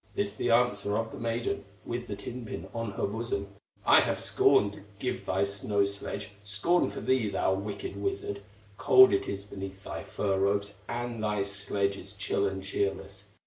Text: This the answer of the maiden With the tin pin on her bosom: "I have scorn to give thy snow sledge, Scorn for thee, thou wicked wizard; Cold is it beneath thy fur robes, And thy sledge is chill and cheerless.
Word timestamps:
This 0.15 0.33
the 0.33 0.49
answer 0.49 0.97
of 0.97 1.11
the 1.11 1.19
maiden 1.19 1.63
With 1.85 2.07
the 2.07 2.15
tin 2.15 2.43
pin 2.43 2.67
on 2.73 2.93
her 2.93 3.05
bosom: 3.05 3.49
"I 3.85 3.99
have 3.99 4.19
scorn 4.19 4.71
to 4.71 4.81
give 4.97 5.27
thy 5.27 5.43
snow 5.43 5.85
sledge, 5.85 6.31
Scorn 6.43 6.89
for 6.89 7.01
thee, 7.01 7.29
thou 7.29 7.53
wicked 7.53 7.95
wizard; 7.95 8.41
Cold 8.79 9.13
is 9.13 9.45
it 9.45 9.51
beneath 9.51 9.83
thy 9.83 10.01
fur 10.03 10.39
robes, 10.39 10.73
And 10.89 11.23
thy 11.23 11.43
sledge 11.43 11.97
is 11.97 12.13
chill 12.13 12.47
and 12.47 12.63
cheerless. 12.63 13.27